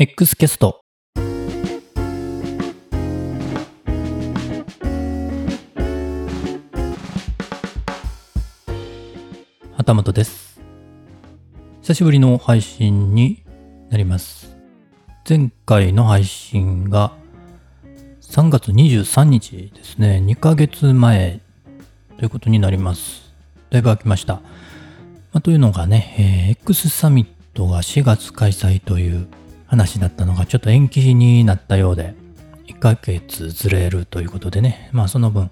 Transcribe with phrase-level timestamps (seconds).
[0.00, 0.82] X キャスト
[9.76, 10.60] 旗本です。
[11.82, 13.42] 久しぶりの配信に
[13.90, 14.56] なります。
[15.28, 17.10] 前回の配信が
[18.20, 20.22] 3月23日ですね。
[20.24, 21.40] 2ヶ月前
[22.18, 23.34] ということになります。
[23.70, 24.42] だいぶ空きました、ま
[25.32, 26.14] あ、というのがね、
[26.46, 29.26] えー X サミットが4月開催という
[29.68, 32.14] 話だったのがちょっと延期になったようで、
[32.66, 35.50] 1ヶ月ずれるということでね、まあその分、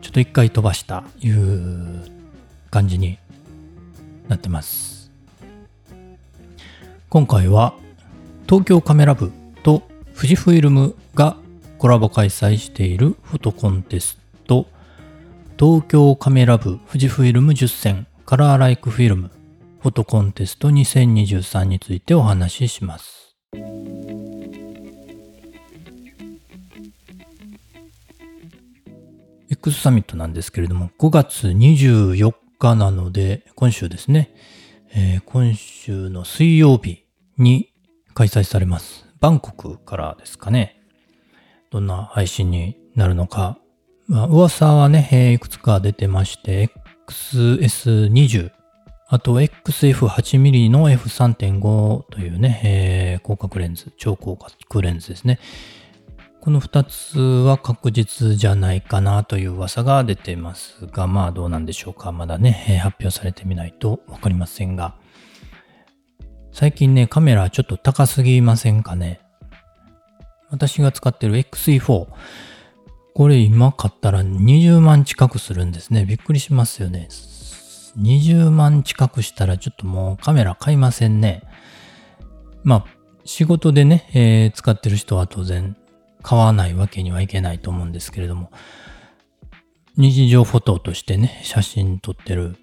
[0.00, 2.04] ちょっと1回飛ばしたいう
[2.70, 3.18] 感じに
[4.28, 5.10] なってます。
[7.08, 7.74] 今回は
[8.46, 9.32] 東京カメラ部
[9.62, 9.82] と
[10.14, 11.36] 富士フイルムが
[11.78, 14.66] コラボ開催しているフォトコンテスト
[15.58, 19.30] 東京カメラ部富士フイルム10選カラーライクフィルム
[19.80, 23.27] フォトコンテスト2023についてお話しします。
[29.60, 34.32] X サミットなんですけれども、5月24日なので、今週ですね、
[34.94, 37.04] えー今週の水曜日
[37.38, 37.72] に
[38.14, 39.04] 開催されます。
[39.20, 40.80] バンコクからですかね。
[41.70, 43.58] どんな配信になるのか。
[44.06, 46.70] まあ、噂はね、えーいくつか出てまして、
[47.08, 48.52] XS20、
[49.08, 55.40] あと XF8mm の F3.5 というね、えー広角レンズ、超広角レンズですね。
[56.40, 62.12] この2つは確実じゃないかなという噂が出てますが、まあどうなんでしょうか。
[62.12, 64.94] まだね、発表されてみないとわかりませんが。
[66.52, 69.20] 最近ね、カメラちょっと高すぎませんかね。
[70.50, 72.06] 私が使ってる XE4。
[73.14, 76.04] これ今買ったら20万近くするんですね。
[76.04, 77.08] びっくりしますよね。
[77.98, 81.42] 20万近くしたらちょっともうカメラ買いませんね。
[82.62, 82.84] まあ、
[83.24, 85.76] 仕事でね、えー使ってる人は当然
[86.28, 88.50] 買わないわけにはいけないと思うんですけれども、
[89.96, 92.54] 日常フォトとしてね、写真撮ってる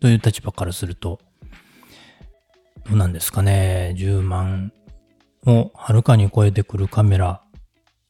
[0.00, 1.20] という立場からすると、
[2.90, 4.72] どうなんですかね、10万
[5.46, 7.44] をはるかに超えてくるカメラ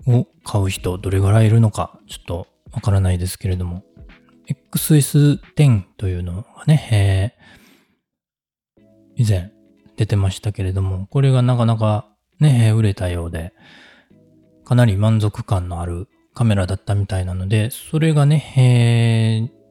[0.07, 3.85] を買う人、どれぐらいいるのか、ちょっとわからないですけれども、
[4.75, 7.43] XS10 というのがね、えー
[9.15, 9.53] 以前
[9.99, 12.12] 出てましたけれども、これがなかなか
[12.43, 13.53] ね、売れたようで、
[14.65, 19.63] かなり満足感のあるカメラだったみたいなので、それがね、えー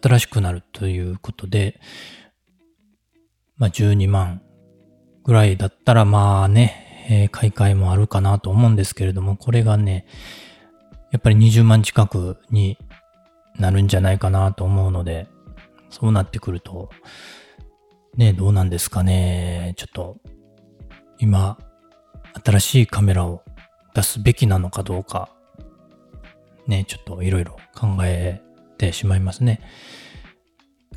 [0.00, 1.80] 新しくなるということで、
[3.56, 4.40] まあ12万
[5.24, 10.06] ぐらいだったらまあね、えー買い替えもあるかなと思うんですけれども、これがね、
[11.10, 12.78] やっぱり20万近くに
[13.58, 15.26] なるんじゃないかなと思うので、
[15.90, 16.90] そうなってくると、
[18.16, 19.74] ね、どうなんですかね。
[19.76, 20.18] ちょっと、
[21.18, 21.58] 今、
[22.44, 23.42] 新しいカメラを
[23.94, 25.30] 出すべきなのかどうか、
[26.66, 28.40] ね、ちょっといろいろ考え
[28.78, 29.60] てしまいますね。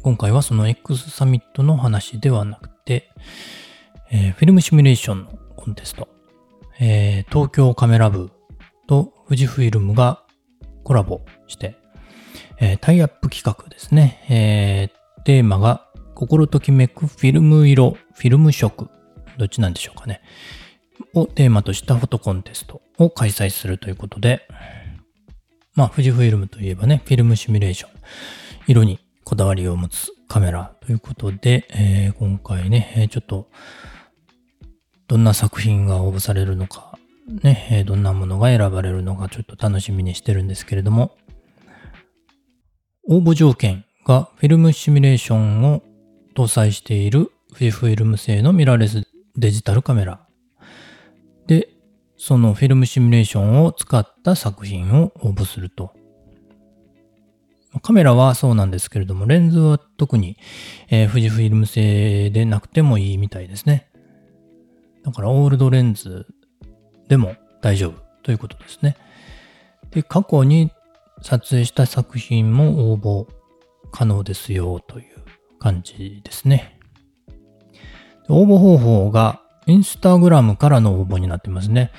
[0.02, 3.10] 今回はその X サミットの話ではなくて、
[4.12, 6.10] えーフィルムシミュレーションのコンテスト、
[6.80, 8.32] えー東京カメラ部
[8.88, 10.24] と富士フィルムが
[10.84, 11.78] コラボして、
[12.60, 14.26] えータイアップ企画ですね。
[14.30, 18.90] えーテーマが心ときめくフィルム色、フィルム色、
[19.38, 20.22] どっちなんでしょうかね。
[21.14, 24.48] をテーマとしたフォトコンテストを開催するということで、
[25.76, 27.92] まあ、富士フィルムといえばね、フィルムシミュレーション、
[28.68, 33.50] 色にこだわりを持つカメラということで、えー今回ね、えちょっと、
[35.08, 36.98] どんな作品が応募されるのか、
[37.42, 41.16] ね、えどんなものが選ばれるのか、ちょっと楽しみにしてるんですけれども、
[43.08, 45.82] 応募条件がフィルムシミュレーションを
[46.36, 50.26] 搭載している富士フィルム製のミラーレスデジタルカメラ。
[52.26, 55.92] そのフィルムシミュレーションを使った作品を応募すると。
[57.82, 60.38] カメラはそうなんですけれども、レンズは特に、
[60.90, 63.90] えー富士フィルム製でなくてもいいみたいですね。
[65.04, 66.26] だからオールドレンズ
[67.10, 68.96] でも大丈夫ということですね。
[69.92, 70.72] で、過去に
[71.22, 73.28] 撮影した作品も応募
[73.92, 75.06] 可能ですよという
[75.60, 76.80] 感じですね。
[78.30, 81.92] 応募方法がインスタグラムからの応募になってますね。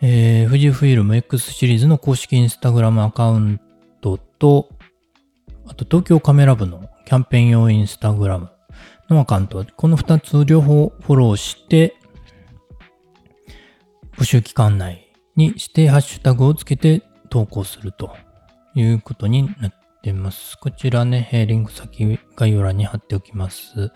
[0.00, 3.60] えー富士フィルム X シリーズの公式インスタグラムアカウン
[4.00, 4.68] トと、
[5.66, 8.50] あと東京カメラ部のキャンペーン用インスタグラム
[9.08, 11.96] のアカウント、この2つ両方フォローして、
[14.18, 18.16] 募集期間内に指定ハッシュタグをつけて投稿すると
[18.74, 20.58] いうことになってます。
[20.58, 23.92] こちらね、リンク先概要欄に貼っておきます。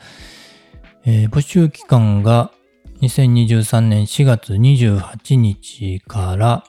[1.04, 2.52] えー募集期間が
[3.00, 6.64] 2023年4月28日から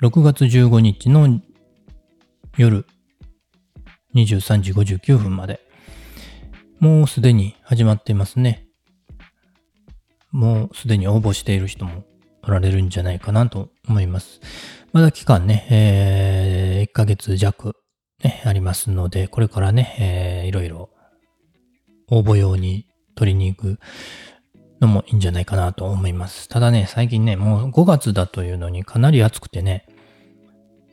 [0.00, 1.42] 6月15日の
[2.56, 2.86] 夜
[4.14, 5.60] 23時59分まで。
[6.80, 8.66] もうすでに始まっていますね。
[10.30, 12.04] もうすでに応募している人も
[12.42, 14.40] おられるんじゃないかなと思います。
[14.92, 17.74] まだ期間ね、えー、1ヶ月弱、
[18.24, 20.88] ね、ありますので、これからね、えー、いろいろ
[22.08, 22.86] 応募用に
[23.16, 23.78] 取りに行く
[24.80, 26.48] のもいいんじゃないかなと思います。
[26.48, 29.86] ただね、最近ね、もう5月だというのにかなり暑くてね、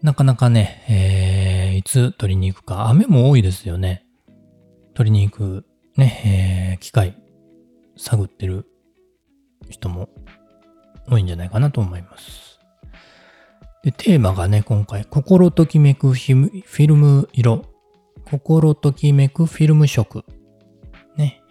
[0.02, 4.06] なかなかね、えー、いつ取りに行くか、雨も多いですよね。
[4.94, 5.66] 取りに行く
[5.96, 7.18] ね、えー、機会、
[7.98, 8.68] 探ってる
[9.70, 10.10] 人も
[11.10, 12.60] 多いんじゃないかなと思います。
[13.84, 17.66] で、テーマがね、今回、心ときめくフィルム色、
[18.30, 20.24] 心ときめくフィルム色、
[21.18, 21.44] ね、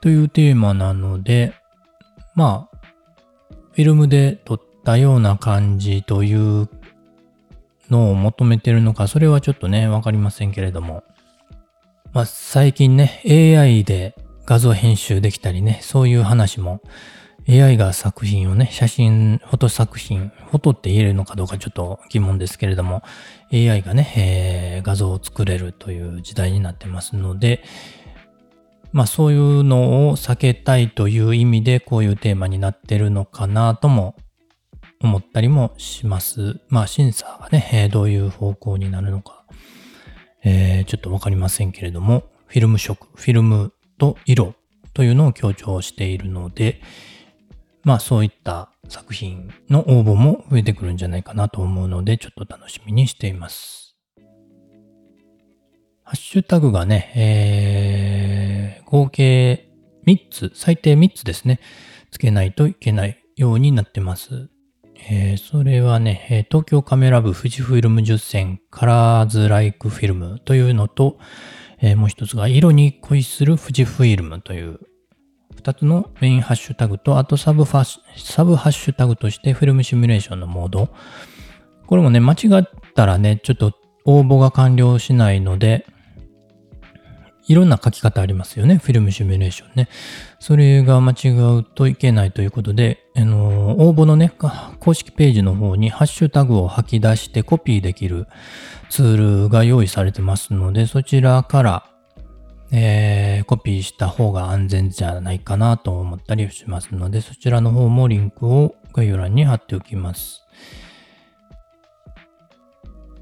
[0.00, 1.54] というテーマなので、
[2.34, 2.76] まあ、
[3.72, 6.68] フィルムで撮ったような感じという
[7.90, 11.04] のを求めてるのか、それはちょっとね、わかりませんけれども、
[12.12, 14.14] まあ、最近ね、AI で
[14.44, 16.80] 画像編集できたりね、そういう話も
[17.48, 23.02] AI が作品をね、写真、フォト作品、フォトって言えるのかどうかちょっと疑問ですけれども、
[23.52, 27.64] AI がね、えー、画像を作れるという時代になってますので、
[28.92, 34.14] まあそういうのを避けたいという意味でこういうテーマになってるのかなとも
[35.00, 36.60] 思ったりもします。
[36.68, 39.44] まあ審査がね、えー、どういう方向になるのか、
[40.44, 44.54] えー、ちょっとわかりませんけれども、フィルム色、フィルムと色
[44.92, 46.80] というのを強調しているので、
[47.82, 53.96] まあそういった作品の応募も増えてくるんじゃないかなと思うので、ちょっと楽しみにしています。
[56.04, 58.01] ハッシュタグがね、えー、
[58.92, 59.70] 合計
[60.06, 61.60] 3つ、最低3つですね、
[62.10, 64.50] つけないといけないようになってます。
[65.08, 71.16] えー、それはね、え東京カメラ部富士フイルム10選カラーズライクフィルムというのと、
[71.80, 74.78] えー、もう一つが色に恋する富士フイルムという
[75.56, 80.90] 2つのメインハッシュタグと、あとサブファサブハッシュタグとしてフィルムシミュレーションのモード。
[81.86, 83.72] これもね、間違ったらね、ちょっと
[84.04, 85.86] 応募が完了しないので、
[87.52, 88.78] いろんな書き方ありますよね。
[88.78, 89.88] フィルムシミュレーションね。
[90.38, 91.28] それが間違
[91.58, 94.32] うといけないということで、あの応募のね、
[94.80, 98.26] 公式ページの方にハッシュタグを吐き出してコピーできる
[98.88, 101.86] ツールが用意されてますので、そちらから
[102.74, 110.42] えー、コピーした方が安全じゃないかなと思ったりしますので、そちらの方もリンクを概要欄に貼っておきます。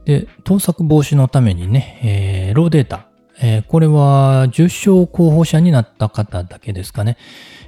[0.04, 3.09] で、盗作防止のためにね、えー、ローデータ。
[3.42, 7.16] えー、これは受賞候補者になった方だけですかね。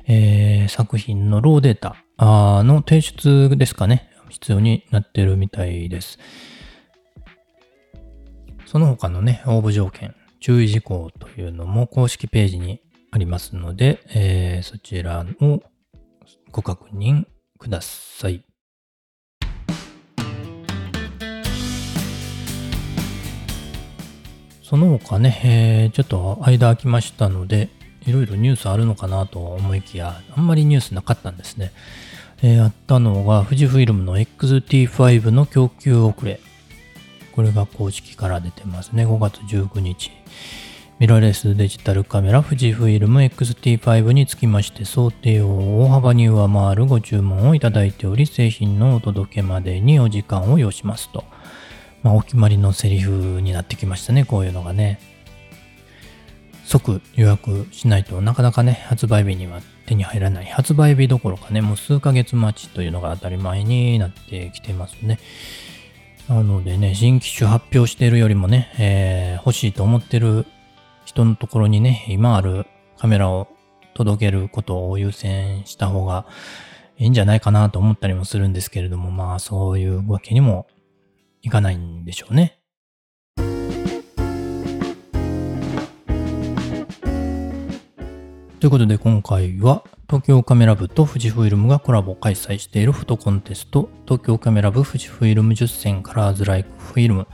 [0.06, 4.10] えー、作品のローデータの提出ですかね。
[4.28, 6.19] 必要になってるみたいです。
[8.66, 10.14] その他のね、応募条件。
[10.42, 12.80] 注意事項というのも公式ページに
[13.12, 15.62] ありますので、えー、そちらを
[16.50, 17.26] ご確認
[17.58, 18.44] ください。
[24.72, 27.69] その他ね、えー、ちょっと間空きましたので、
[28.06, 31.72] いろいろニュースあるのかなと思いきや、あんまりニュースなかったんですね。
[32.40, 36.40] えー、あったのが、富士フイルムの XT5 の供給遅れ。
[37.32, 39.04] これが公式から出てますね。
[39.04, 40.11] 5月19日。
[40.99, 51.25] ミラーレスデジタルカメラ富士フイルム XT5 につきまして想定を大幅に上回るご注文をいただいており製品のお届けまでにお時間を要しますと。
[52.02, 54.25] まあ、お決まりのセリフになってきましたね。
[54.25, 54.99] こういうのがね。
[56.64, 60.47] 即予約しないとなかなかね、発売日には手に入らない。
[60.47, 65.18] 発売日どころかね、もう数ヶ月待ちというのが当たり前になってきてますね。
[66.28, 70.47] なのでね、新機種発表してるよりもね、えー、欲しいと思ってる
[71.04, 72.66] 人のところにね、今ある
[72.97, 73.49] カメラを
[73.94, 76.26] 届けることを優先した方が
[76.97, 80.66] いいんじゃないかなと思ったりもするんですけれども、まあそういうわけにも
[81.42, 82.58] いかないんでしょうね。
[88.61, 97.26] ということで今回は東京カメラ部と富士フイルムがコラボ開催しているフォトコンテスト東京カメラ部富士フイルム10選カラーズライクフィルム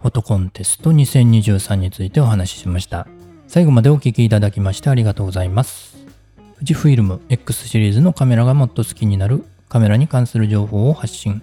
[0.00, 3.08] フォトコンテスト2023についてお話ししました。
[3.46, 5.96] 最後までお聴きいただきましてありがとうございます。
[6.56, 11.40] 富士フイルム X シリーズのカメラがもっと好きになるカメラに関する情報を発信。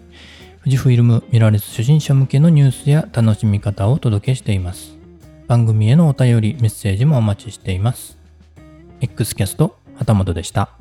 [0.66, 4.98] 富士フイルムミラーレス初心者向けのニュースや楽しみ方をお届けしています。
[5.46, 8.18] 番組へのお便り、メッセージもお待ちしています。
[9.00, 10.72] X キャスト、旗本でした。